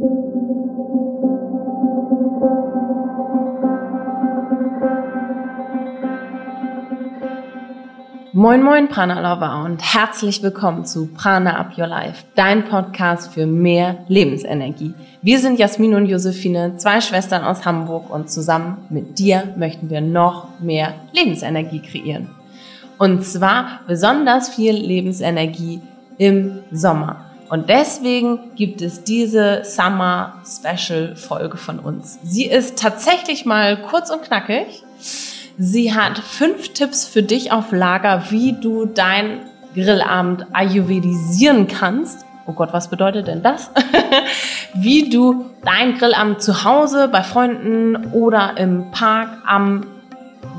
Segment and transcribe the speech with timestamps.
[0.00, 0.08] Moin
[8.62, 13.98] Moin Prana Lover und herzlich willkommen zu Prana Up Your Life, dein Podcast für mehr
[14.08, 14.94] Lebensenergie.
[15.20, 20.00] Wir sind Jasmin und Josephine, zwei Schwestern aus Hamburg und zusammen mit dir möchten wir
[20.00, 22.30] noch mehr Lebensenergie kreieren.
[22.96, 25.82] Und zwar besonders viel Lebensenergie
[26.16, 27.29] im Sommer.
[27.50, 32.20] Und deswegen gibt es diese Summer Special Folge von uns.
[32.22, 34.84] Sie ist tatsächlich mal kurz und knackig.
[35.58, 39.40] Sie hat fünf Tipps für dich auf Lager, wie du dein
[39.74, 42.24] Grillabend ayurvedisieren kannst.
[42.46, 43.72] Oh Gott, was bedeutet denn das?
[44.74, 49.86] wie du dein Grillabend zu Hause, bei Freunden oder im Park, am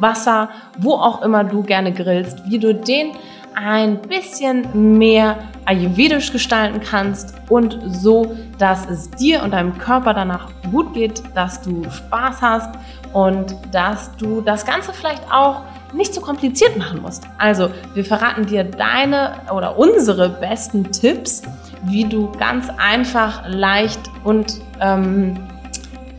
[0.01, 3.11] Wasser, wo auch immer du gerne grillst, wie du den
[3.55, 10.49] ein bisschen mehr ayurvedisch gestalten kannst und so, dass es dir und deinem Körper danach
[10.71, 12.75] gut geht, dass du Spaß hast
[13.13, 15.61] und dass du das Ganze vielleicht auch
[15.93, 17.27] nicht so kompliziert machen musst.
[17.37, 21.41] Also, wir verraten dir deine oder unsere besten Tipps,
[21.83, 25.37] wie du ganz einfach, leicht und ähm,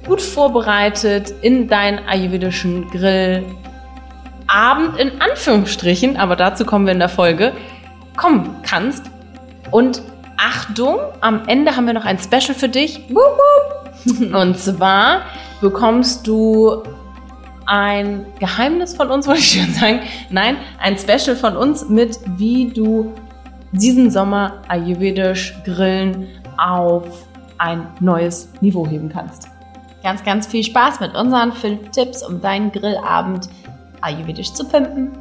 [0.07, 3.45] gut vorbereitet in deinen ayurvedischen Grill
[4.53, 7.53] Abend in Anführungsstrichen, aber dazu kommen wir in der Folge,
[8.17, 9.11] kommen kannst.
[9.71, 10.03] Und
[10.37, 13.01] Achtung, am Ende haben wir noch ein Special für dich.
[14.33, 15.23] Und zwar
[15.61, 16.83] bekommst du
[17.65, 20.01] ein Geheimnis von uns, wollte ich schon sagen.
[20.31, 23.15] Nein, ein Special von uns mit, wie du
[23.73, 29.49] diesen Sommer ayurvedisch grillen auf ein neues Niveau heben kannst.
[30.03, 33.49] Ganz, ganz viel Spaß mit unseren fünf Tipps, um deinen Grillabend
[34.03, 35.13] ayurvedisch zu pimpen.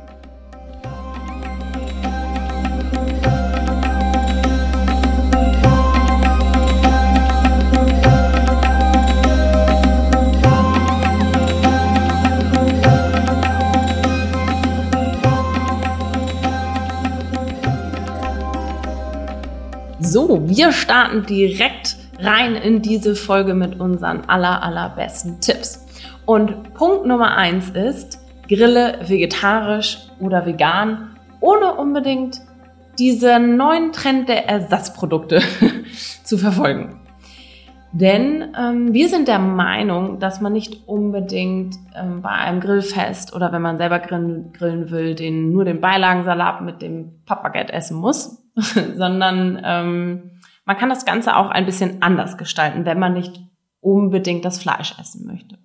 [20.11, 25.85] So, wir starten direkt rein in diese Folge mit unseren aller, allerbesten Tipps.
[26.25, 28.20] Und Punkt Nummer eins ist,
[28.51, 32.41] grille vegetarisch oder vegan, ohne unbedingt
[32.99, 35.41] diesen neuen Trend der Ersatzprodukte
[36.23, 36.99] zu verfolgen.
[37.93, 43.51] Denn ähm, wir sind der Meinung, dass man nicht unbedingt ähm, bei einem Grillfest oder
[43.51, 48.45] wenn man selber grillen, grillen will, den, nur den Beilagensalat mit dem Pappbaguette essen muss,
[48.95, 50.31] sondern ähm,
[50.65, 53.41] man kann das Ganze auch ein bisschen anders gestalten, wenn man nicht
[53.81, 55.57] unbedingt das Fleisch essen möchte.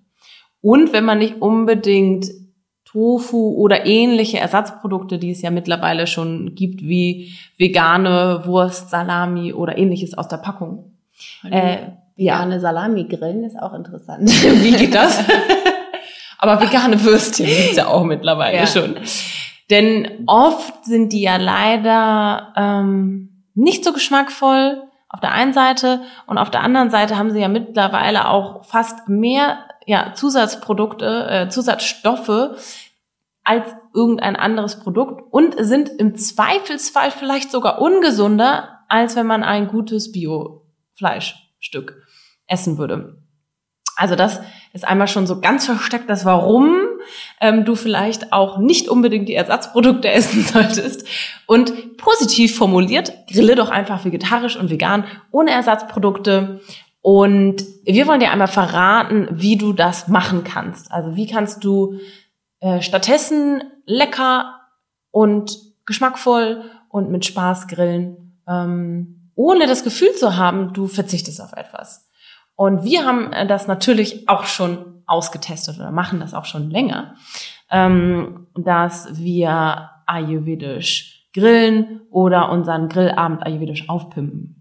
[0.59, 2.25] Und wenn man nicht unbedingt
[2.91, 9.77] Tofu oder ähnliche Ersatzprodukte, die es ja mittlerweile schon gibt, wie vegane Wurst, Salami oder
[9.77, 10.93] ähnliches aus der Packung.
[11.43, 11.79] Äh,
[12.15, 12.59] vegane ja.
[12.59, 14.29] Salami grillen ist auch interessant.
[14.63, 15.21] Wie geht das?
[16.39, 18.67] Aber vegane Würstchen gibt's ja auch mittlerweile ja.
[18.67, 18.95] schon.
[19.69, 26.37] Denn oft sind die ja leider ähm, nicht so geschmackvoll auf der einen Seite und
[26.37, 32.57] auf der anderen Seite haben sie ja mittlerweile auch fast mehr ja, Zusatzprodukte, äh, Zusatzstoffe
[33.43, 39.69] als irgendein anderes Produkt und sind im Zweifelsfall vielleicht sogar ungesunder, als wenn man ein
[39.69, 42.03] gutes Bio-Fleischstück
[42.47, 43.23] essen würde.
[43.95, 44.41] Also das
[44.73, 46.75] ist einmal schon so ganz versteckt das Warum
[47.39, 51.07] ähm, du vielleicht auch nicht unbedingt die Ersatzprodukte essen solltest.
[51.47, 56.59] Und positiv formuliert, grille doch einfach vegetarisch und vegan ohne Ersatzprodukte.
[57.09, 60.91] Und wir wollen dir einmal verraten, wie du das machen kannst.
[60.91, 62.01] Also wie kannst du
[62.59, 64.59] äh, stattdessen lecker
[65.11, 71.53] und geschmackvoll und mit Spaß grillen, ähm, ohne das Gefühl zu haben, du verzichtest auf
[71.53, 72.09] etwas.
[72.57, 77.15] Und wir haben äh, das natürlich auch schon ausgetestet oder machen das auch schon länger,
[77.71, 84.56] ähm, dass wir ayurvedisch grillen oder unseren Grillabend ayurvedisch aufpimpen.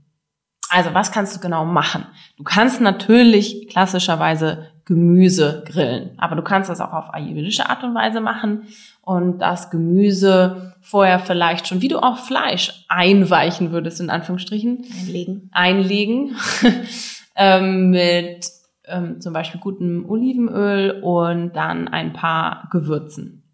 [0.76, 2.04] Also was kannst du genau machen?
[2.36, 7.94] Du kannst natürlich klassischerweise Gemüse grillen, aber du kannst das auch auf ayurvedische Art und
[7.94, 8.64] Weise machen
[9.00, 14.84] und das Gemüse vorher vielleicht schon, wie du auch Fleisch einweichen würdest, in Anführungsstrichen.
[15.00, 15.50] Einlegen.
[15.50, 16.36] Einlegen.
[17.36, 18.46] ähm, mit
[18.84, 23.44] ähm, zum Beispiel gutem Olivenöl und dann ein paar Gewürzen.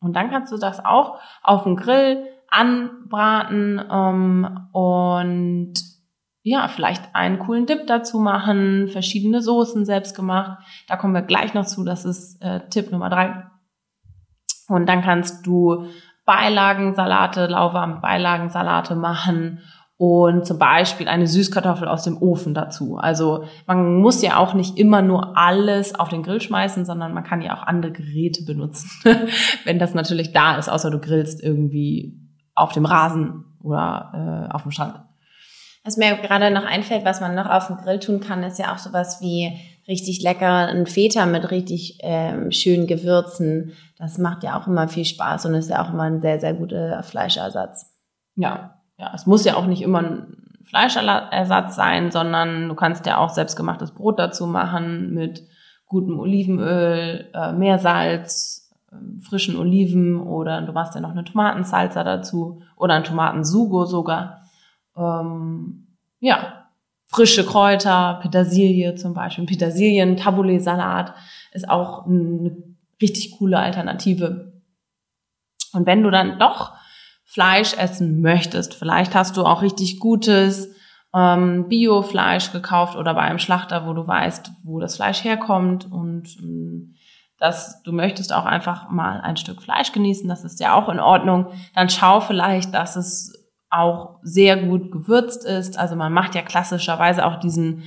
[0.00, 5.74] Und dann kannst du das auch auf dem Grill anbraten ähm, und
[6.42, 10.58] ja, vielleicht einen coolen Dip dazu machen, verschiedene Soßen selbst gemacht.
[10.88, 13.44] Da kommen wir gleich noch zu, das ist äh, Tipp Nummer drei.
[14.68, 15.86] Und dann kannst du
[16.24, 19.60] Beilagensalate, lauwarme Beilagensalate machen
[19.96, 22.96] und zum Beispiel eine Süßkartoffel aus dem Ofen dazu.
[22.96, 27.22] Also man muss ja auch nicht immer nur alles auf den Grill schmeißen, sondern man
[27.22, 28.90] kann ja auch andere Geräte benutzen,
[29.64, 32.18] wenn das natürlich da ist, außer du grillst irgendwie
[32.54, 34.94] auf dem Rasen oder äh, auf dem Stand.
[35.84, 38.72] Was mir gerade noch einfällt, was man noch auf dem Grill tun kann, ist ja
[38.72, 39.58] auch sowas wie
[39.88, 43.72] richtig lecker ein Feta mit richtig ähm, schönen Gewürzen.
[43.98, 46.54] Das macht ja auch immer viel Spaß und ist ja auch immer ein sehr, sehr
[46.54, 47.92] guter Fleischersatz.
[48.36, 53.18] Ja, ja, es muss ja auch nicht immer ein Fleischersatz sein, sondern du kannst ja
[53.18, 55.42] auch selbstgemachtes Brot dazu machen mit
[55.86, 62.62] gutem Olivenöl, äh, Meersalz, äh, frischen Oliven oder du machst ja noch eine Tomatensalsa dazu
[62.76, 64.41] oder ein Tomatensugo sogar.
[64.96, 65.86] Ähm,
[66.20, 66.66] ja,
[67.06, 71.14] frische Kräuter, Petersilie zum Beispiel, Petersilien, Tabbouleh-Salat
[71.52, 72.56] ist auch eine
[73.00, 74.62] richtig coole Alternative.
[75.72, 76.72] Und wenn du dann doch
[77.32, 78.74] Fleisch essen möchtest.
[78.74, 80.68] Vielleicht hast du auch richtig gutes
[81.14, 86.28] ähm, Bio-Fleisch gekauft oder bei einem Schlachter, wo du weißt, wo das Fleisch herkommt und
[86.42, 86.94] ähm,
[87.38, 91.00] dass du möchtest auch einfach mal ein Stück Fleisch genießen, das ist ja auch in
[91.00, 91.46] Ordnung.
[91.74, 93.41] Dann schau vielleicht, dass es
[93.72, 95.78] auch sehr gut gewürzt ist.
[95.78, 97.84] Also man macht ja klassischerweise auch diesen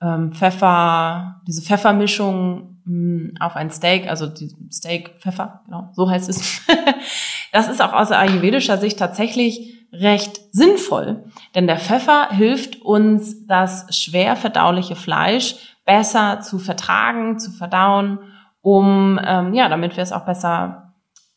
[0.00, 6.08] ähm, Pfeffer, diese Pfeffermischung mh, hm, auf ein Steak, also die Steak Pfeffer, genau, so
[6.08, 6.62] heißt es.
[7.52, 11.24] das ist auch aus ayurvedischer Sicht tatsächlich recht sinnvoll,
[11.54, 18.18] denn der Pfeffer hilft uns, das schwer verdauliche Fleisch besser zu vertragen, zu verdauen,
[18.60, 20.85] um ähm, ja, damit wir es auch besser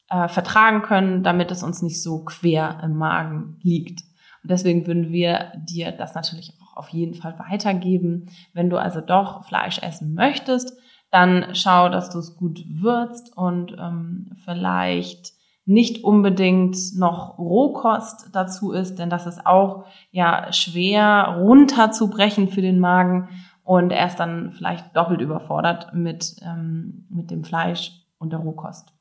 [0.09, 4.01] äh, vertragen können, damit es uns nicht so quer im Magen liegt.
[4.43, 8.27] Und deswegen würden wir dir das natürlich auch auf jeden Fall weitergeben.
[8.53, 10.77] Wenn du also doch Fleisch essen möchtest,
[11.11, 15.33] dann schau, dass du es gut würzt und ähm, vielleicht
[15.65, 22.79] nicht unbedingt noch Rohkost dazu ist, denn das ist auch ja schwer runterzubrechen für den
[22.79, 23.29] Magen
[23.63, 28.91] und er ist dann vielleicht doppelt überfordert mit, ähm, mit dem Fleisch und der Rohkost.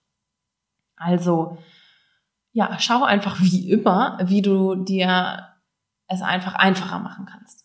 [0.99, 1.59] Also
[2.53, 5.47] ja, schau einfach wie immer, wie du dir
[6.09, 7.65] es einfach einfacher machen kannst.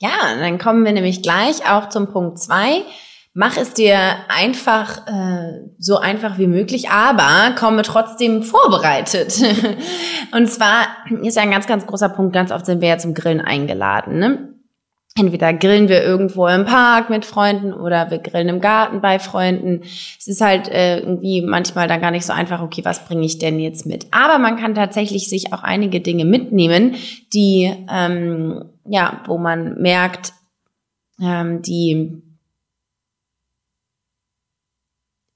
[0.00, 2.84] Ja, dann kommen wir nämlich gleich auch zum Punkt zwei.
[3.34, 3.98] Mach es dir
[4.28, 9.40] einfach äh, so einfach wie möglich, aber komme trotzdem vorbereitet.
[10.32, 10.86] Und zwar
[11.22, 14.18] ist ja ein ganz, ganz großer Punkt, ganz oft sind wir ja zum Grillen eingeladen.
[14.18, 14.57] Ne?
[15.16, 19.80] Entweder grillen wir irgendwo im Park mit Freunden oder wir grillen im Garten bei Freunden.
[19.82, 23.38] Es ist halt äh, irgendwie manchmal dann gar nicht so einfach, okay, was bringe ich
[23.38, 24.06] denn jetzt mit?
[24.12, 26.94] Aber man kann tatsächlich sich auch einige Dinge mitnehmen,
[27.32, 30.34] die, ähm, ja, wo man merkt,
[31.20, 32.22] ähm, die,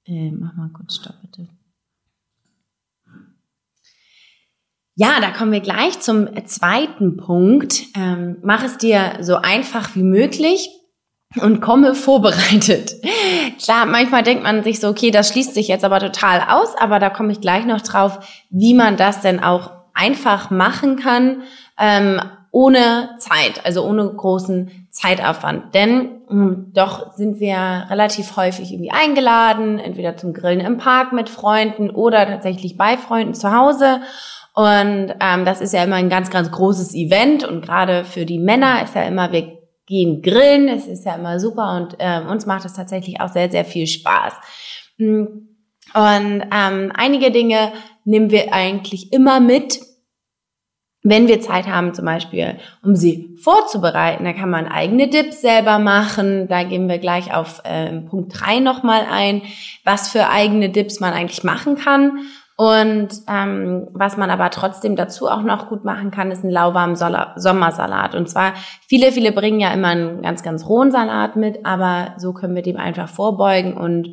[0.05, 1.49] äh, mach mal kurz Stopp bitte.
[4.95, 7.83] Ja, da kommen wir gleich zum zweiten Punkt.
[7.97, 10.69] Ähm, mach es dir so einfach wie möglich
[11.41, 12.93] und komme vorbereitet.
[13.63, 16.99] Klar, manchmal denkt man sich so, okay, das schließt sich jetzt aber total aus, aber
[16.99, 18.19] da komme ich gleich noch drauf,
[18.51, 21.41] wie man das denn auch einfach machen kann,
[21.79, 25.73] ähm, ohne Zeit, also ohne großen Zeitaufwand.
[25.73, 31.13] Denn mh, hm, doch sind wir relativ häufig irgendwie eingeladen, entweder zum Grillen im Park
[31.13, 34.01] mit Freunden oder tatsächlich bei Freunden zu Hause.
[34.53, 37.43] Und ähm, das ist ja immer ein ganz, ganz großes Event.
[37.43, 40.67] Und gerade für die Männer ist ja immer, wir gehen grillen.
[40.67, 43.87] Es ist ja immer super und äh, uns macht es tatsächlich auch sehr, sehr viel
[43.87, 44.33] Spaß.
[44.97, 45.23] Mm,
[45.93, 47.71] und ähm, einige Dinge
[48.05, 49.79] nehmen wir eigentlich immer mit,
[51.03, 54.23] wenn wir Zeit haben, zum Beispiel, um sie vorzubereiten.
[54.23, 56.47] Da kann man eigene Dips selber machen.
[56.47, 59.41] Da gehen wir gleich auf äh, Punkt drei nochmal ein,
[59.83, 62.19] was für eigene Dips man eigentlich machen kann.
[62.55, 66.95] Und ähm, was man aber trotzdem dazu auch noch gut machen kann, ist ein lauwarmen
[66.95, 68.13] Sommersalat.
[68.13, 68.53] Und zwar,
[68.87, 72.61] viele, viele bringen ja immer einen ganz, ganz rohen Salat mit, aber so können wir
[72.61, 74.07] dem einfach vorbeugen und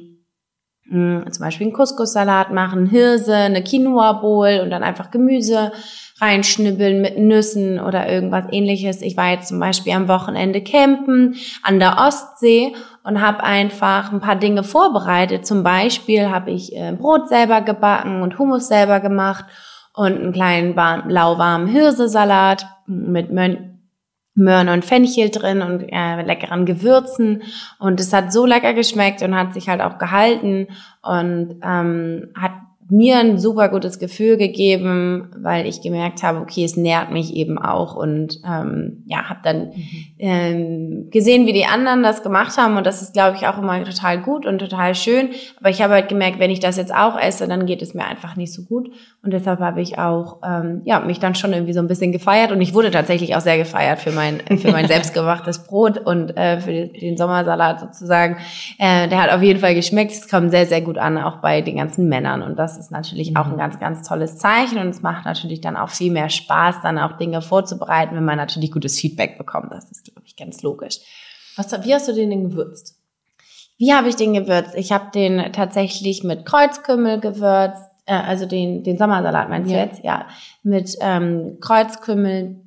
[0.87, 5.73] mh, hm, zum Beispiel einen Couscous-Salat machen, Hirse, eine Quinoa-Bowl und dann einfach Gemüse
[6.21, 9.01] reinschnibbeln mit Nüssen oder irgendwas ähnliches.
[9.03, 14.21] Ich war jetzt zum Beispiel am Wochenende campen an der Ostsee und habe einfach ein
[14.21, 15.47] paar Dinge vorbereitet.
[15.47, 19.45] Zum Beispiel habe ich äh, Brot selber gebacken und Hummus selber gemacht
[19.95, 20.75] und einen kleinen
[21.09, 23.31] lauwarmen Hirsesalat mit
[24.35, 27.43] Möhren und Fenchel drin und äh, leckeren Gewürzen.
[27.79, 30.69] Und es hat so lecker geschmeckt und hat sich halt auch gehalten
[31.03, 32.53] und ähm, hat
[32.91, 37.59] mir ein super gutes Gefühl gegeben, weil ich gemerkt habe, okay, es nährt mich eben
[37.59, 39.75] auch und ähm, ja, habe dann mhm.
[40.19, 43.83] ähm, gesehen, wie die anderen das gemacht haben und das ist, glaube ich, auch immer
[43.85, 45.31] total gut und total schön.
[45.59, 48.05] Aber ich habe halt gemerkt, wenn ich das jetzt auch esse, dann geht es mir
[48.05, 48.91] einfach nicht so gut
[49.23, 52.53] und deshalb habe ich auch ähm, ja mich dann schon irgendwie so ein bisschen gefeiert
[52.53, 56.61] und ich wurde tatsächlich auch sehr gefeiert für mein für mein selbstgemachtes Brot und äh,
[56.61, 58.39] für den Sommersalat sozusagen.
[58.79, 60.13] Äh, der hat auf jeden Fall geschmeckt.
[60.13, 63.37] Es kommt sehr sehr gut an, auch bei den ganzen Männern und das ist natürlich
[63.37, 63.59] auch ein mhm.
[63.59, 67.19] ganz, ganz tolles Zeichen und es macht natürlich dann auch viel mehr Spaß, dann auch
[67.19, 69.73] Dinge vorzubereiten, wenn man natürlich gutes Feedback bekommt.
[69.73, 70.99] Das ist, glaube ich, ganz logisch.
[71.57, 72.97] Was, wie hast du den denn gewürzt?
[73.79, 74.75] Wie habe ich den gewürzt?
[74.75, 79.85] Ich habe den tatsächlich mit Kreuzkümmel gewürzt, äh, also den, den Sommersalat meinst du ja.
[79.85, 80.05] jetzt?
[80.05, 80.27] Ja,
[80.63, 82.61] mit ähm, Kreuzkümmel,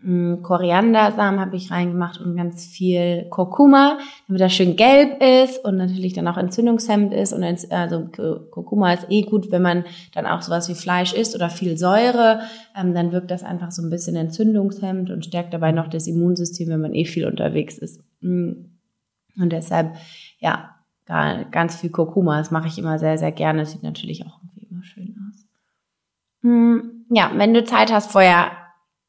[0.00, 6.12] Koriandersamen habe ich reingemacht und ganz viel Kurkuma, damit das schön gelb ist und natürlich
[6.12, 7.32] dann auch entzündungshemmend ist.
[7.32, 8.06] Und also
[8.50, 12.42] Kurkuma ist eh gut, wenn man dann auch sowas wie Fleisch isst oder viel Säure,
[12.78, 16.68] ähm, dann wirkt das einfach so ein bisschen entzündungshemmend und stärkt dabei noch das Immunsystem,
[16.68, 18.00] wenn man eh viel unterwegs ist.
[18.22, 18.78] Hm.
[19.36, 19.96] Und deshalb,
[20.38, 20.76] ja,
[21.06, 22.38] ganz viel Kurkuma.
[22.38, 23.60] Das mache ich immer sehr, sehr gerne.
[23.60, 25.44] Das sieht natürlich auch irgendwie immer schön aus.
[26.42, 27.06] Hm.
[27.10, 28.52] Ja, wenn du Zeit hast, vorher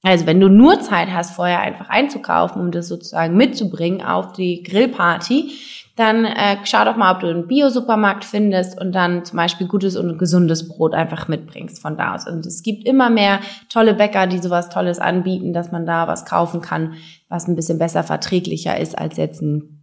[0.02, 4.64] also wenn du nur Zeit hast, vorher einfach einzukaufen, um das sozusagen mitzubringen auf die
[4.64, 5.52] Grillparty,
[5.98, 9.98] dann äh, schau doch mal, ob du einen Bio-Supermarkt findest und dann zum Beispiel gutes
[9.98, 12.26] und gesundes Brot einfach mitbringst von da aus.
[12.26, 16.24] Und es gibt immer mehr tolle Bäcker, die sowas Tolles anbieten, dass man da was
[16.24, 16.94] kaufen kann,
[17.28, 19.80] was ein bisschen besser verträglicher ist als jetzt ein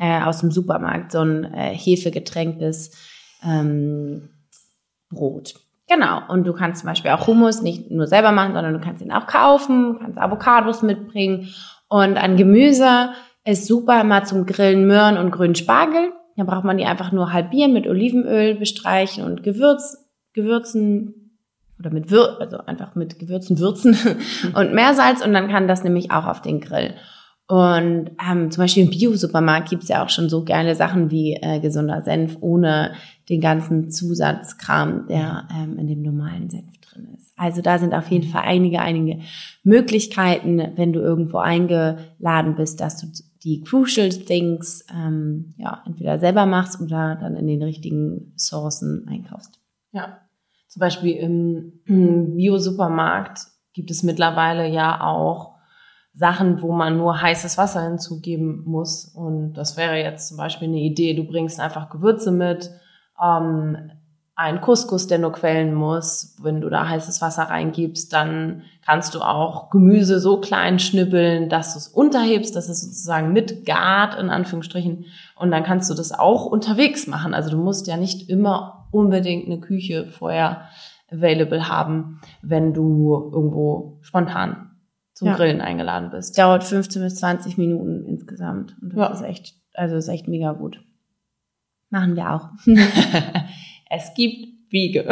[0.00, 2.92] äh, aus dem Supermarkt, so ein äh, hefegetränktes
[3.44, 4.30] ähm,
[5.10, 5.54] Brot.
[5.90, 6.20] Genau.
[6.28, 9.10] Und du kannst zum Beispiel auch Hummus nicht nur selber machen, sondern du kannst ihn
[9.10, 11.48] auch kaufen, kannst Avocados mitbringen.
[11.88, 13.10] Und an Gemüse
[13.44, 16.12] ist super immer zum Grillen Möhren und grünen Spargel.
[16.36, 19.98] Da braucht man die einfach nur halbieren, mit Olivenöl bestreichen und Gewürz,
[20.32, 21.38] Gewürzen
[21.80, 23.96] oder mit Wür also einfach mit Gewürzen würzen
[24.54, 26.94] und Meersalz und dann kann das nämlich auch auf den Grill.
[27.50, 31.58] Und ähm, zum Beispiel im Bio-Supermarkt gibt's ja auch schon so geile Sachen wie äh,
[31.58, 32.92] gesunder Senf ohne
[33.28, 37.32] den ganzen Zusatzkram, der ähm, in dem normalen Senf drin ist.
[37.36, 39.22] Also da sind auf jeden Fall einige, einige
[39.64, 43.08] Möglichkeiten, wenn du irgendwo eingeladen bist, dass du
[43.42, 49.58] die Crucial Things ähm, ja entweder selber machst oder dann in den richtigen Sourcen einkaufst.
[49.90, 50.20] Ja,
[50.68, 51.80] zum Beispiel im
[52.36, 53.40] Bio-Supermarkt
[53.72, 55.58] gibt es mittlerweile ja auch
[56.12, 59.04] Sachen, wo man nur heißes Wasser hinzugeben muss.
[59.04, 62.70] Und das wäre jetzt zum Beispiel eine Idee, du bringst einfach Gewürze mit,
[63.22, 63.90] ähm,
[64.40, 66.34] ein Couscous, der nur quellen muss.
[66.42, 71.74] Wenn du da heißes Wasser reingibst, dann kannst du auch Gemüse so klein schnippeln, dass
[71.74, 75.04] du es unterhebst, dass es sozusagen mit gart, in Anführungsstrichen.
[75.36, 77.34] Und dann kannst du das auch unterwegs machen.
[77.34, 80.62] Also du musst ja nicht immer unbedingt eine Küche vorher
[81.12, 84.69] available haben, wenn du irgendwo spontan
[85.20, 85.36] zum ja.
[85.36, 86.38] Grillen eingeladen bist.
[86.38, 88.74] Dauert 15 bis 20 Minuten insgesamt.
[88.80, 89.26] Und das ja.
[89.26, 90.82] ist echt, also ist echt mega gut.
[91.90, 92.48] Machen wir auch.
[93.90, 95.04] es gibt Wege.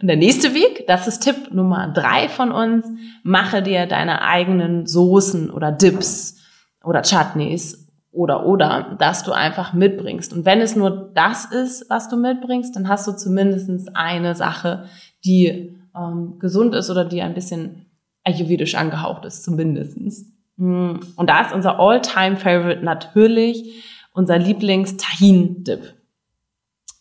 [0.00, 2.84] Und der nächste Weg, das ist Tipp Nummer drei von uns,
[3.22, 6.40] mache dir deine eigenen Soßen oder Dips
[6.82, 10.32] oder Chutneys oder oder, dass du einfach mitbringst.
[10.32, 14.86] Und wenn es nur das ist, was du mitbringst, dann hast du zumindest eine Sache,
[15.24, 17.86] die ähm, gesund ist oder die ein bisschen
[18.24, 20.26] ayurvedisch angehaucht ist, zumindestens.
[20.56, 25.94] Mm, und da ist unser All-Time-Favorite natürlich unser Lieblings-Tahin-Dip,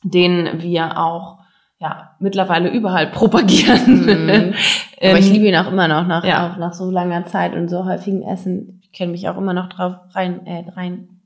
[0.03, 1.39] den wir auch
[1.79, 4.05] ja, mittlerweile überall propagieren.
[4.05, 4.53] Mhm.
[5.01, 6.51] Aber ich liebe ihn auch immer noch nach, ja.
[6.51, 8.79] auch nach so langer Zeit und so häufigen Essen.
[8.83, 11.21] Ich kenne mich auch immer noch drauf rein, äh, rein,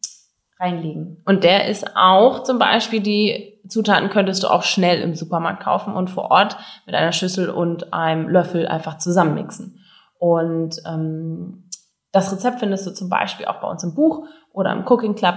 [0.60, 1.22] reinlegen.
[1.26, 5.94] Und der ist auch zum Beispiel die Zutaten könntest du auch schnell im Supermarkt kaufen
[5.94, 9.80] und vor Ort mit einer Schüssel und einem Löffel einfach zusammenmixen.
[10.26, 11.70] Und ähm,
[12.12, 15.36] das Rezept findest du zum Beispiel auch bei uns im Buch oder im Cooking Club,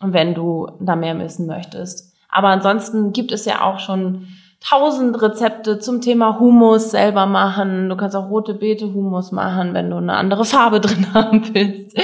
[0.00, 2.14] wenn du da mehr wissen möchtest.
[2.28, 4.28] Aber ansonsten gibt es ja auch schon
[4.60, 7.88] tausend Rezepte zum Thema Hummus selber machen.
[7.88, 11.98] Du kannst auch rote Beete Hummus machen, wenn du eine andere Farbe drin haben willst.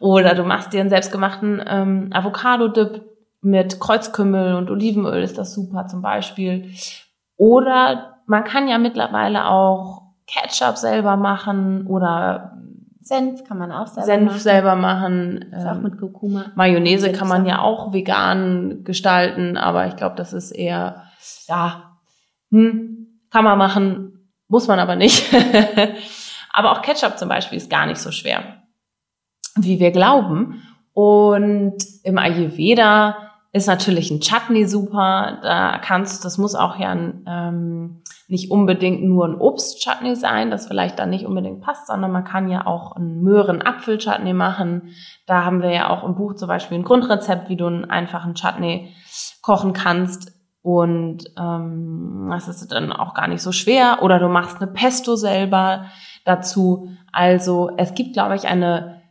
[0.00, 3.02] Oder du machst dir einen selbstgemachten ähm, Avocado-Dip
[3.40, 6.72] mit Kreuzkümmel und Olivenöl ist das super zum Beispiel.
[7.36, 10.01] Oder man kann ja mittlerweile auch
[10.32, 12.56] Ketchup selber machen oder
[13.02, 14.38] Senf kann man auch selber Senf machen.
[14.38, 15.52] selber machen.
[15.52, 16.52] Ist auch ähm, mit Kurkuma.
[16.54, 21.02] Mayonnaise kann man ja auch vegan gestalten, aber ich glaube, das ist eher,
[21.48, 21.98] ja,
[22.50, 25.34] hm, kann man machen, muss man aber nicht.
[26.52, 28.62] aber auch Ketchup zum Beispiel ist gar nicht so schwer,
[29.56, 30.62] wie wir glauben.
[30.92, 33.16] Und im Ayurveda
[33.52, 35.38] ist natürlich ein Chutney super.
[35.42, 38.01] Da kannst, das muss auch ja ähm,
[38.32, 42.48] nicht unbedingt nur ein Obstchutney sein, das vielleicht dann nicht unbedingt passt, sondern man kann
[42.48, 44.94] ja auch einen Möhren-Apfel-Chutney machen.
[45.26, 48.34] Da haben wir ja auch im Buch zum Beispiel ein Grundrezept, wie du einen einfachen
[48.34, 48.94] Chutney
[49.42, 50.32] kochen kannst.
[50.62, 53.98] Und ähm, das ist dann auch gar nicht so schwer.
[54.00, 55.84] Oder du machst eine Pesto selber
[56.24, 56.88] dazu.
[57.12, 59.01] Also es gibt, glaube ich, eine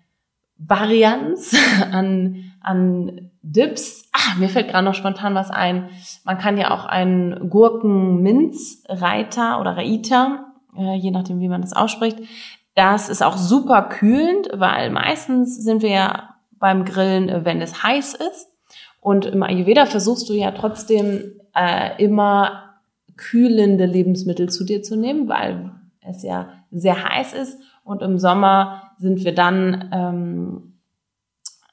[0.68, 1.56] Varianz
[1.91, 4.08] an, an Dips.
[4.13, 5.89] Ah, mir fällt gerade noch spontan was ein.
[6.24, 10.46] Man kann ja auch einen Gurken-Minz-Reiter oder Reiter,
[10.77, 12.20] äh, je nachdem, wie man das ausspricht.
[12.75, 18.13] Das ist auch super kühlend, weil meistens sind wir ja beim Grillen, wenn es heiß
[18.13, 18.48] ist.
[19.01, 22.75] Und im Ayurveda versuchst du ja trotzdem äh, immer
[23.18, 27.60] kühlende Lebensmittel zu dir zu nehmen, weil es ja sehr heiß ist.
[27.84, 30.72] Und im Sommer sind wir dann ähm,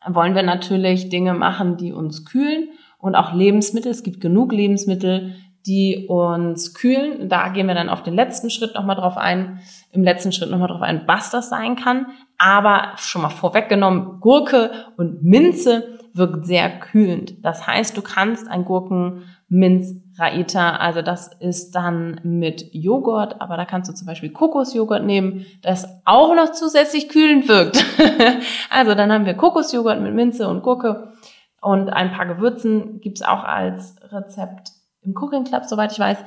[0.06, 3.90] wollen wir natürlich Dinge machen, die uns kühlen und auch Lebensmittel.
[3.90, 5.34] Es gibt genug Lebensmittel,
[5.66, 7.28] die uns kühlen.
[7.28, 9.60] Da gehen wir dann auf den letzten Schritt nochmal drauf ein,
[9.92, 12.06] im letzten Schritt nochmal drauf ein, was das sein kann.
[12.38, 17.44] Aber schon mal vorweggenommen, Gurke und Minze wirkt sehr kühlend.
[17.44, 20.76] Das heißt, du kannst ein Gurken Minz Raita.
[20.76, 25.86] Also das ist dann mit Joghurt, aber da kannst du zum Beispiel Kokosjoghurt nehmen, das
[26.04, 27.84] auch noch zusätzlich kühlend wirkt.
[28.70, 31.12] also dann haben wir Kokosjoghurt mit Minze und Gurke
[31.60, 36.18] und ein paar Gewürzen gibt's auch als Rezept im Cooking Club, soweit ich weiß.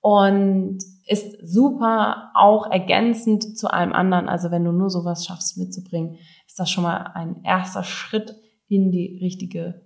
[0.00, 4.28] Und ist super auch ergänzend zu allem anderen.
[4.28, 8.34] Also wenn du nur sowas schaffst mitzubringen, ist das schon mal ein erster Schritt
[8.68, 9.82] in die richtige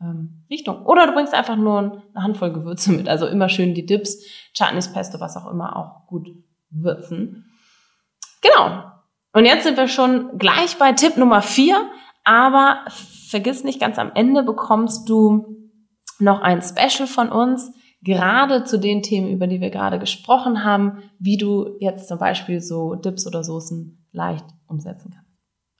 [0.00, 0.84] ähm, Richtung.
[0.86, 3.08] Oder du bringst einfach nur eine Handvoll Gewürze mit.
[3.08, 4.18] Also immer schön die Dips,
[4.56, 6.28] Chutneys, Pesto, was auch immer, auch gut
[6.70, 7.46] würzen.
[8.42, 8.84] Genau.
[9.32, 11.88] Und jetzt sind wir schon gleich bei Tipp Nummer vier.
[12.24, 15.56] Aber vergiss nicht, ganz am Ende bekommst du
[16.18, 21.02] noch ein Special von uns, gerade zu den Themen, über die wir gerade gesprochen haben,
[21.18, 25.30] wie du jetzt zum Beispiel so Dips oder Soßen leicht umsetzen kannst.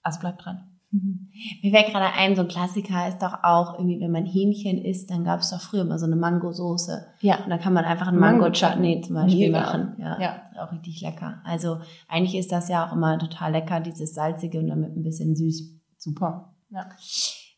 [0.02, 0.69] Also bleib dran.
[0.92, 1.28] Mhm.
[1.62, 5.10] Mir fällt gerade ein, so ein Klassiker ist doch auch irgendwie, wenn man Hähnchen isst,
[5.10, 7.06] dann gab es doch früher immer so eine Mangosoße.
[7.20, 7.44] Ja.
[7.44, 9.60] Und dann kann man einfach einen Mango-Chutney zum Beispiel Mega.
[9.60, 9.96] machen.
[9.98, 10.42] Ja, ja.
[10.58, 11.40] Auch richtig lecker.
[11.44, 11.78] Also
[12.08, 15.70] eigentlich ist das ja auch immer total lecker, dieses salzige und damit ein bisschen süß.
[15.96, 16.52] Super.
[16.70, 16.86] Ja.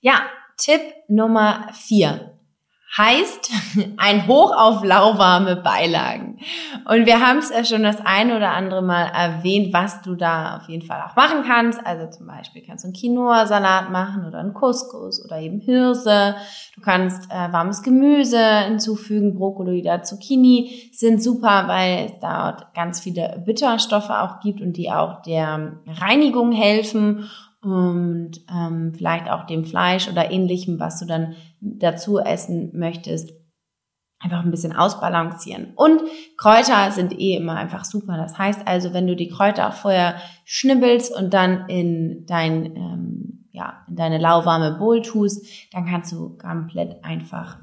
[0.00, 0.20] Ja,
[0.56, 2.31] Tipp Nummer vier
[2.96, 3.50] heißt
[3.96, 6.38] ein Hoch auf lauwarme Beilagen.
[6.84, 10.58] Und wir haben es ja schon das eine oder andere Mal erwähnt, was du da
[10.58, 11.84] auf jeden Fall auch machen kannst.
[11.86, 16.34] Also zum Beispiel kannst du einen Quinoa-Salat machen oder einen Couscous oder eben Hirse.
[16.74, 23.00] Du kannst äh, warmes Gemüse hinzufügen, Brokkoli oder Zucchini sind super, weil es dort ganz
[23.00, 27.30] viele Bitterstoffe auch gibt und die auch der Reinigung helfen
[27.62, 33.32] und ähm, vielleicht auch dem Fleisch oder ähnlichem, was du dann dazu essen möchtest,
[34.18, 35.72] einfach ein bisschen ausbalancieren.
[35.76, 36.00] Und
[36.36, 38.16] Kräuter sind eh immer einfach super.
[38.16, 43.48] Das heißt also, wenn du die Kräuter auch vorher schnibbelst und dann in dein ähm,
[43.52, 47.58] ja in deine lauwarme Bowl tust, dann kannst du komplett einfach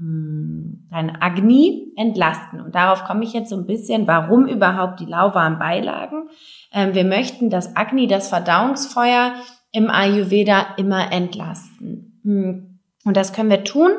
[0.00, 2.60] dein Agni entlasten.
[2.60, 6.30] Und darauf komme ich jetzt so ein bisschen, warum überhaupt die lauwarmen Beilagen.
[6.72, 9.34] Ähm, wir möchten das Agni, das Verdauungsfeuer
[9.72, 12.20] im Ayurveda immer entlasten.
[12.24, 12.80] Hm.
[13.04, 13.90] Und das können wir tun,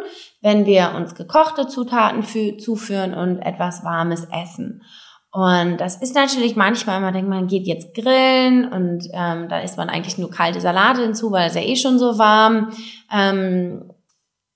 [0.42, 2.24] wenn wir uns gekochte Zutaten
[2.60, 4.84] zuführen und etwas Warmes essen.
[5.32, 9.78] Und das ist natürlich manchmal, man denkt, man geht jetzt grillen und ähm, da isst
[9.78, 12.72] man eigentlich nur kalte Salate hinzu, weil es ja eh schon so warm.
[13.12, 13.92] Ähm,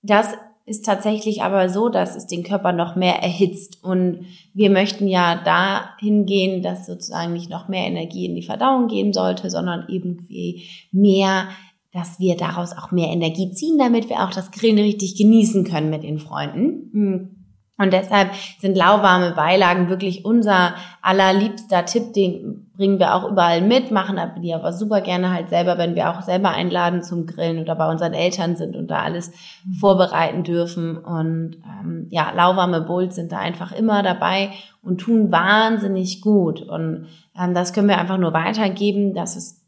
[0.02, 0.34] das
[0.65, 3.84] ist tatsächlich aber so, dass es den Körper noch mehr erhitzt.
[3.84, 8.88] Und wir möchten ja dahin gehen, dass sozusagen nicht noch mehr Energie in die Verdauung
[8.88, 11.49] gehen sollte, sondern irgendwie mehr,
[11.93, 15.91] dass wir daraus auch mehr Energie ziehen, damit wir auch das Grillen richtig genießen können
[15.91, 17.35] mit den Freunden.
[17.78, 23.92] Und deshalb sind lauwarme Beilagen wirklich unser allerliebster Tipp, den bringen wir auch überall mit,
[23.92, 27.76] machen die aber super gerne halt selber, wenn wir auch selber einladen zum Grillen oder
[27.76, 29.32] bei unseren Eltern sind und da alles
[29.80, 30.98] vorbereiten dürfen.
[30.98, 36.62] Und ähm, ja, lauwarme Bowls sind da einfach immer dabei und tun wahnsinnig gut.
[36.62, 37.08] Und
[37.38, 39.62] ähm, das können wir einfach nur weitergeben, dass es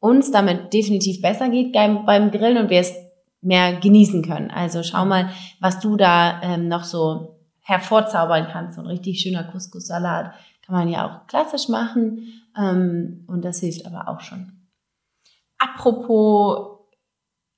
[0.00, 2.94] uns damit definitiv besser geht beim, beim Grillen und wir es
[3.42, 4.50] mehr genießen können.
[4.50, 7.31] Also schau mal, was du da ähm, noch so
[7.62, 8.76] hervorzaubern kannst.
[8.76, 13.86] So ein richtig schöner Couscous-Salat kann man ja auch klassisch machen ähm, und das hilft
[13.86, 14.52] aber auch schon.
[15.58, 16.78] Apropos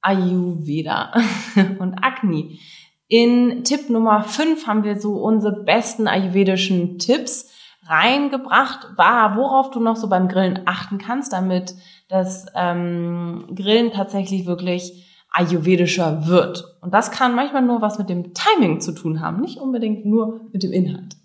[0.00, 1.12] Ayurveda
[1.78, 2.60] und Agni.
[3.08, 7.50] In Tipp Nummer 5 haben wir so unsere besten ayurvedischen Tipps
[7.86, 11.74] reingebracht, war, worauf du noch so beim Grillen achten kannst, damit
[12.08, 16.78] das ähm, Grillen tatsächlich wirklich ayurvedischer wird.
[16.80, 20.40] Und das kann manchmal nur was mit dem Timing zu tun haben, nicht unbedingt nur
[20.52, 21.16] mit dem Inhalt.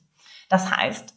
[0.49, 1.13] Das heißt,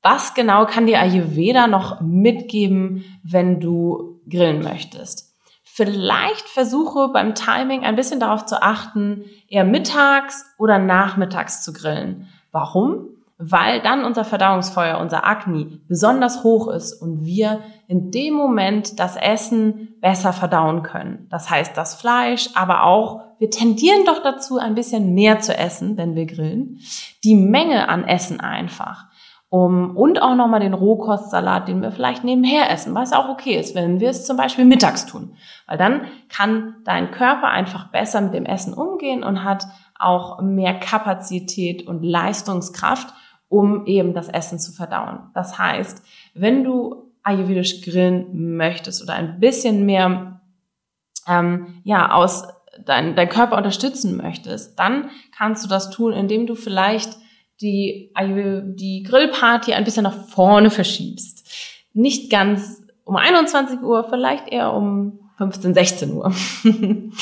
[0.00, 5.36] was genau kann dir Ayurveda noch mitgeben, wenn du grillen möchtest?
[5.62, 12.28] Vielleicht versuche beim Timing ein bisschen darauf zu achten, eher mittags oder nachmittags zu grillen.
[12.50, 13.08] Warum?
[13.44, 19.16] Weil dann unser Verdauungsfeuer, unser Agni besonders hoch ist und wir in dem Moment das
[19.16, 21.26] Essen besser verdauen können.
[21.28, 25.96] Das heißt, das Fleisch, aber auch, wir tendieren doch dazu, ein bisschen mehr zu essen,
[25.96, 26.78] wenn wir grillen.
[27.24, 29.06] Die Menge an Essen einfach.
[29.48, 33.74] Um, und auch nochmal den Rohkostsalat, den wir vielleicht nebenher essen, was auch okay ist,
[33.74, 35.34] wenn wir es zum Beispiel mittags tun.
[35.66, 39.66] Weil dann kann dein Körper einfach besser mit dem Essen umgehen und hat
[39.98, 43.12] auch mehr Kapazität und Leistungskraft,
[43.52, 45.30] um eben das Essen zu verdauen.
[45.34, 50.40] Das heißt, wenn du ayurvedisch grillen möchtest oder ein bisschen mehr
[51.28, 52.44] ähm, ja aus
[52.86, 57.18] dein, dein Körper unterstützen möchtest, dann kannst du das tun, indem du vielleicht
[57.60, 61.46] die, die Grillparty ein bisschen nach vorne verschiebst.
[61.92, 66.32] Nicht ganz um 21 Uhr, vielleicht eher um 15, 16 Uhr.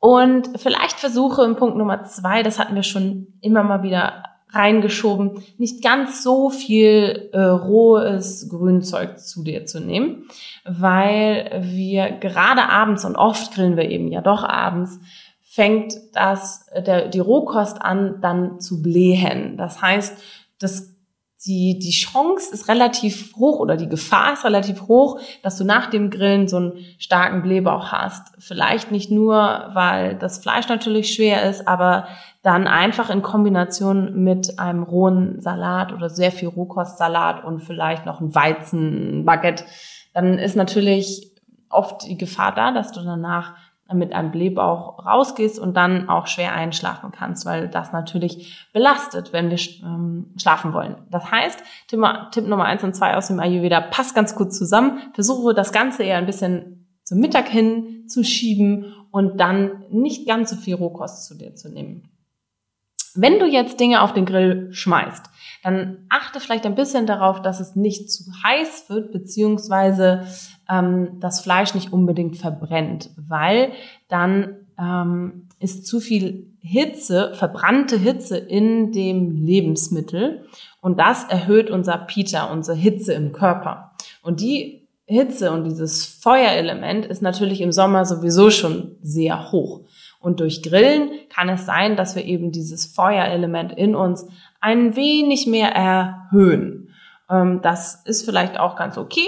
[0.00, 5.42] Und vielleicht versuche im Punkt Nummer zwei, das hatten wir schon immer mal wieder reingeschoben,
[5.58, 10.26] nicht ganz so viel äh, rohes Grünzeug zu dir zu nehmen,
[10.64, 15.00] weil wir gerade abends und oft grillen wir eben ja doch abends,
[15.42, 19.56] fängt das, der, die Rohkost an, dann zu blähen.
[19.58, 20.16] Das heißt,
[20.58, 20.91] das,
[21.44, 25.90] die, die Chance ist relativ hoch oder die Gefahr ist relativ hoch, dass du nach
[25.90, 28.32] dem Grillen so einen starken Blähbauch hast.
[28.38, 32.06] Vielleicht nicht nur, weil das Fleisch natürlich schwer ist, aber
[32.42, 38.20] dann einfach in Kombination mit einem rohen Salat oder sehr viel Rohkostsalat und vielleicht noch
[38.20, 39.64] ein Weizenbaguette,
[40.14, 41.32] dann ist natürlich
[41.70, 43.54] oft die Gefahr da, dass du danach
[43.92, 49.50] mit einem Blähbauch rausgehst und dann auch schwer einschlafen kannst, weil das natürlich belastet, wenn
[49.50, 50.96] wir ähm, schlafen wollen.
[51.10, 54.98] Das heißt, Tipp, Nummer eins und zwei aus dem Ayurveda passt ganz gut zusammen.
[55.14, 60.50] Versuche das Ganze eher ein bisschen zum Mittag hin zu schieben und dann nicht ganz
[60.50, 62.08] so viel Rohkost zu dir zu nehmen.
[63.14, 65.26] Wenn du jetzt Dinge auf den Grill schmeißt,
[65.62, 70.26] dann achte vielleicht ein bisschen darauf, dass es nicht zu heiß wird, beziehungsweise
[70.72, 73.72] ähm, das Fleisch nicht unbedingt verbrennt, weil
[74.08, 80.46] dann ähm, ist zu viel Hitze, verbrannte Hitze in dem Lebensmittel
[80.80, 83.92] und das erhöht unser Pita, unsere Hitze im Körper.
[84.22, 89.82] Und die Hitze und dieses Feuerelement ist natürlich im Sommer sowieso schon sehr hoch.
[90.20, 94.26] Und durch Grillen kann es sein, dass wir eben dieses Feuerelement in uns
[94.60, 96.94] ein wenig mehr erhöhen.
[97.28, 99.26] Ähm, das ist vielleicht auch ganz okay,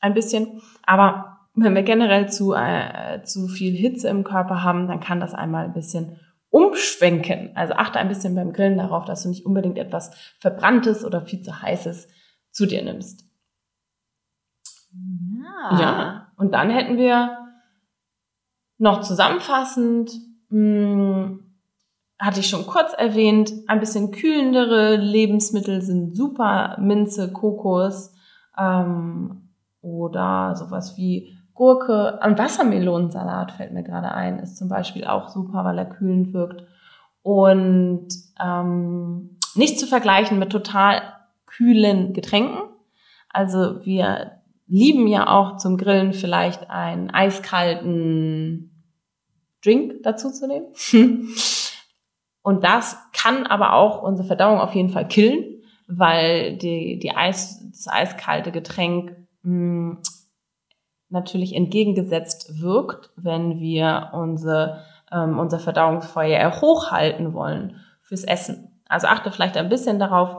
[0.00, 5.00] ein bisschen, aber wenn wir generell zu, äh, zu viel Hitze im Körper haben, dann
[5.00, 7.50] kann das einmal ein bisschen umschwenken.
[7.54, 11.42] Also achte ein bisschen beim Grillen darauf, dass du nicht unbedingt etwas Verbranntes oder viel
[11.42, 12.08] zu heißes
[12.50, 13.24] zu dir nimmst.
[14.92, 15.80] Ja.
[15.80, 16.32] ja.
[16.36, 17.36] Und dann hätten wir
[18.78, 20.12] noch zusammenfassend,
[20.50, 21.44] mh, hm,
[22.20, 28.12] hatte ich schon kurz erwähnt, ein bisschen kühlendere Lebensmittel sind super, Minze, Kokos
[28.58, 29.47] ähm,
[29.80, 32.22] oder sowas wie Gurke.
[32.22, 36.64] Ein Wassermelonensalat fällt mir gerade ein, ist zum Beispiel auch super, weil er kühlend wirkt.
[37.22, 38.08] Und
[38.40, 41.02] ähm, nicht zu vergleichen mit total
[41.46, 42.60] kühlen Getränken.
[43.30, 48.84] Also wir lieben ja auch zum Grillen vielleicht einen eiskalten
[49.64, 50.66] Drink dazu zu nehmen.
[52.42, 57.62] Und das kann aber auch unsere Verdauung auf jeden Fall killen, weil die, die Eis,
[57.70, 59.16] das eiskalte Getränk
[59.48, 59.98] mh,
[61.08, 68.82] natürlich entgegengesetzt wirkt, wenn wir unsere, ähm, unser Verdauungsfeuer hochhalten wollen fürs Essen.
[68.88, 70.36] Also achte vielleicht ein bisschen darauf.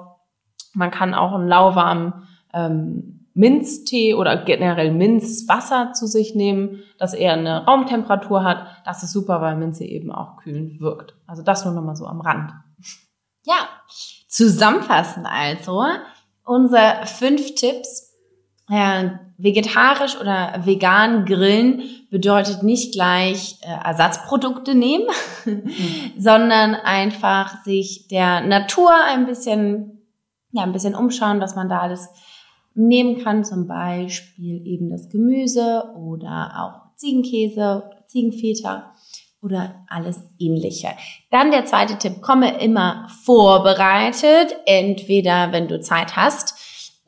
[0.74, 7.34] Man kann auch einen lauwarmen ähm, Minztee oder generell Minzwasser zu sich nehmen, das eher
[7.34, 8.66] eine Raumtemperatur hat.
[8.86, 11.16] Das ist super, weil Minze eben auch kühlend wirkt.
[11.26, 12.52] Also das nur nochmal so am Rand.
[13.44, 13.70] Ja,
[14.28, 15.84] zusammenfassend also
[16.44, 18.09] unsere fünf Tipps.
[18.70, 25.08] Äh, vegetarisch oder vegan grillen bedeutet nicht gleich äh, Ersatzprodukte nehmen,
[25.46, 25.64] mhm.
[26.18, 30.02] sondern einfach sich der Natur ein bisschen,
[30.52, 32.10] ja, ein bisschen umschauen, was man da alles
[32.76, 38.94] nehmen kann, zum Beispiel eben das Gemüse oder auch Ziegenkäse, Ziegenfeta
[39.42, 40.90] oder alles ähnliche.
[41.32, 46.59] Dann der zweite Tipp, komme immer vorbereitet, entweder wenn du Zeit hast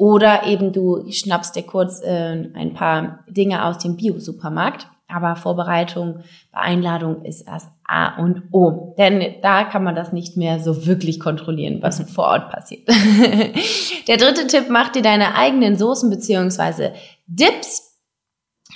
[0.01, 4.87] oder eben du schnappst dir kurz äh, ein paar Dinge aus dem Bio-Supermarkt.
[5.07, 8.95] Aber Vorbereitung bei Einladung ist das A und O.
[8.97, 12.87] Denn da kann man das nicht mehr so wirklich kontrollieren, was vor Ort passiert.
[14.07, 16.93] Der dritte Tipp, mach dir deine eigenen Soßen beziehungsweise
[17.27, 17.91] Dips.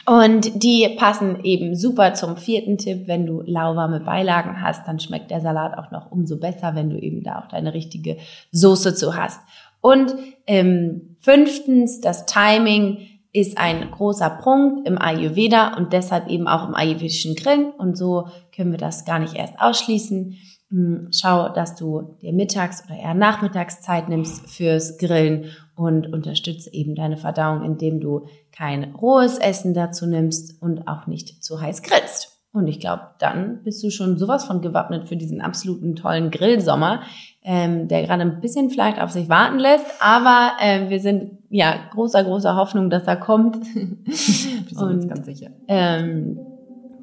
[0.05, 3.07] Und die passen eben super zum vierten Tipp.
[3.07, 6.99] Wenn du lauwarme Beilagen hast, dann schmeckt der Salat auch noch umso besser, wenn du
[6.99, 8.17] eben da auch deine richtige
[8.51, 9.41] Soße zu hast.
[9.85, 10.15] Und
[10.47, 12.97] ähm, fünftens, das Timing
[13.33, 17.69] ist ein großer Punkt im Ayurveda und deshalb eben auch im ayurvedischen Grillen.
[17.69, 20.37] Und so können wir das gar nicht erst ausschließen.
[20.71, 26.95] Hm, schau, dass du dir Mittags- oder eher Nachmittagszeit nimmst fürs Grillen und unterstütze eben
[26.95, 32.34] deine Verdauung, indem du kein rohes Essen dazu nimmst und auch nicht zu heiß grillst.
[32.55, 37.01] Und ich glaube, dann bist du schon sowas von gewappnet für diesen absoluten tollen Grillsommer,
[37.43, 39.85] ähm, der gerade ein bisschen vielleicht auf sich warten lässt.
[39.99, 43.57] Aber äh, wir sind ja großer, großer Hoffnung, dass er kommt.
[43.75, 45.49] wir sind uns ganz sicher.
[45.67, 46.39] Ähm,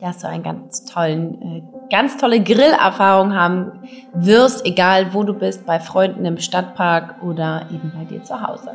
[0.00, 3.72] dass du einen ganz tollen, äh, ganz tolle Grillerfahrung haben
[4.14, 8.70] wirst, egal wo du bist, bei Freunden im Stadtpark oder eben bei dir zu Hause.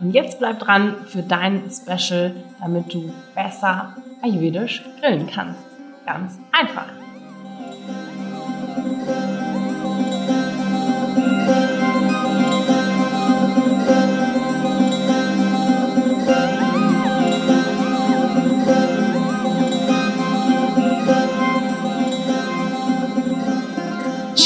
[0.00, 5.75] Und jetzt bleib dran für dein Special, damit du besser ayurvedisch grillen kannst.
[6.06, 6.86] Ganz einfach.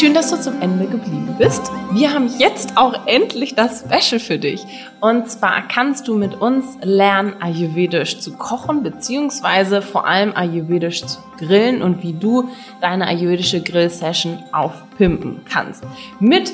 [0.00, 1.70] Schön, dass du zum Ende geblieben bist.
[1.92, 4.64] Wir haben jetzt auch endlich das Special für dich.
[4.98, 11.18] Und zwar kannst du mit uns lernen, Ayurvedisch zu kochen, beziehungsweise vor allem Ayurvedisch zu
[11.36, 12.48] grillen und wie du
[12.80, 15.84] deine ayurvedische Grill-Session aufpimpen kannst.
[16.18, 16.50] Mit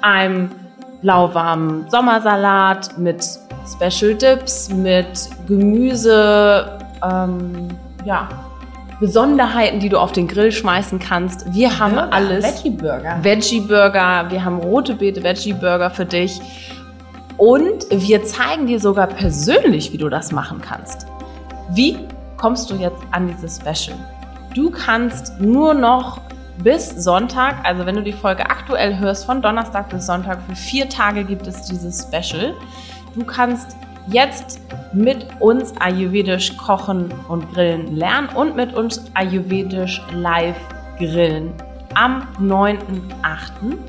[0.00, 0.50] einem
[1.02, 3.22] lauwarmen Sommersalat, mit
[3.66, 7.68] Special Dips, mit Gemüse, ähm,
[8.06, 8.30] ja,
[9.00, 11.52] Besonderheiten, die du auf den Grill schmeißen kannst.
[11.52, 12.44] Wir haben Burger, alles.
[12.44, 13.18] Veggie Burger.
[13.22, 14.26] Veggie Burger.
[14.28, 16.40] Wir haben rote Beete Veggie Burger für dich.
[17.36, 21.06] Und wir zeigen dir sogar persönlich, wie du das machen kannst.
[21.70, 21.96] Wie
[22.36, 23.96] kommst du jetzt an dieses Special?
[24.54, 26.20] Du kannst nur noch
[26.64, 30.88] bis Sonntag, also wenn du die Folge aktuell hörst, von Donnerstag bis Sonntag, für vier
[30.88, 32.54] Tage gibt es dieses Special.
[33.14, 33.76] Du kannst
[34.10, 34.60] jetzt
[34.92, 40.56] mit uns Ayurvedisch kochen und grillen lernen und mit uns Ayurvedisch live
[40.98, 41.52] grillen
[41.94, 42.78] am 9.8.,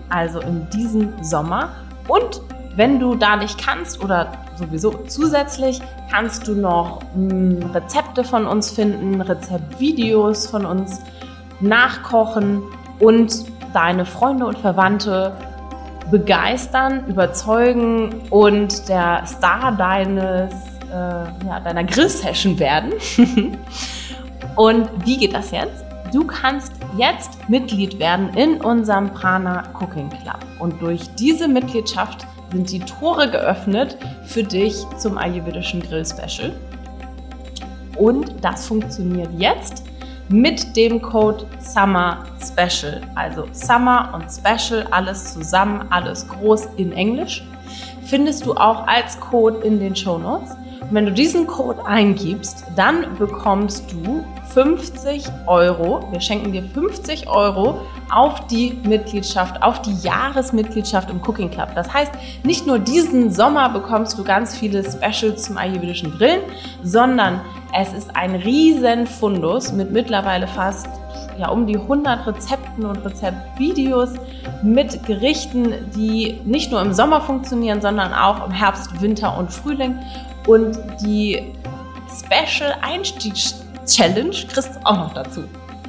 [0.09, 1.69] also in diesem Sommer.
[2.07, 2.41] Und
[2.75, 8.47] wenn du da nicht kannst oder sowieso zusätzlich, kannst du noch mh, hm, Rezepte von
[8.47, 11.01] uns finden, Rezeptvideos von uns
[11.59, 12.63] nachkochen
[12.99, 15.33] und deine Freunde und Verwandte
[16.11, 20.53] begeistern, überzeugen und der Star deines,
[20.89, 22.93] äh, ja, deiner Grill-Session werden.
[24.55, 25.85] und wie geht das jetzt?
[26.11, 30.39] Du kannst jetzt Mitglied werden in unserem Prana Cooking Club.
[30.57, 36.51] Und durch diese Mitgliedschaft sind die Tore geöffnet für dich zum ayurvedischen Grill Special.
[37.95, 39.83] Und das funktioniert jetzt
[40.29, 43.01] mit dem Code Summer Special.
[43.15, 47.43] Also Summer und Special, alles zusammen, alles groß in Englisch.
[48.05, 50.51] Findest du auch als Code in den Show Notes.
[50.81, 56.07] Und wenn du diesen Code eingibst, dann bekommst du 50 Euro.
[56.11, 61.69] Wir schenken dir 50 Euro auf die Mitgliedschaft, auf die Jahresmitgliedschaft im Cooking Club.
[61.75, 62.11] Das heißt,
[62.43, 66.41] nicht nur diesen Sommer bekommst du ganz viele Specials zum ayurvedischen Grillen,
[66.81, 67.41] sondern
[67.73, 70.87] es ist ein riesen Fundus mit mittlerweile fast
[71.37, 74.09] ja, um die 100 Rezepten und Rezeptvideos
[74.61, 79.97] mit Gerichten, die nicht nur im Sommer funktionieren, sondern auch im Herbst, Winter und Frühling.
[80.47, 81.53] Und die
[82.19, 85.43] Special Einstiegs Challenge kriegst du auch noch dazu.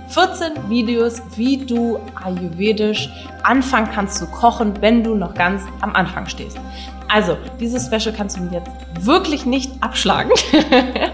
[0.08, 3.08] 14 Videos, wie du ayurvedisch
[3.42, 6.58] anfangen kannst zu kochen, wenn du noch ganz am Anfang stehst.
[7.08, 10.30] Also, dieses Special kannst du jetzt wirklich nicht abschlagen,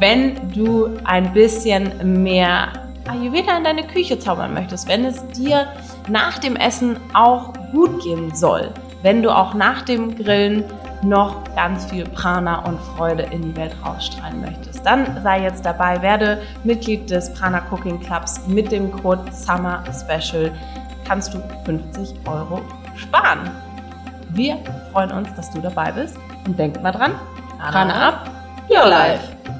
[0.00, 2.68] wenn du ein bisschen mehr
[3.06, 5.66] Ayurveda in deine Küche zaubern möchtest, wenn es dir
[6.08, 10.64] nach dem Essen auch gut gehen soll, wenn du auch nach dem Grillen
[11.02, 16.00] noch ganz viel Prana und Freude in die Welt rausstrahlen möchtest, dann sei jetzt dabei,
[16.02, 20.52] werde Mitglied des Prana Cooking Clubs mit dem Code Summer Special
[21.06, 22.62] kannst du 50 Euro
[22.96, 23.50] sparen.
[24.30, 24.58] Wir
[24.92, 27.12] freuen uns, dass du dabei bist und denk mal dran,
[27.58, 28.30] Prana, Prana up,
[28.70, 29.59] your life.